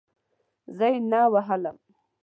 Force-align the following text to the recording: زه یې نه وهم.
زه 0.77 0.85
یې 0.93 0.99
نه 1.09 1.21
وهم. 1.31 1.63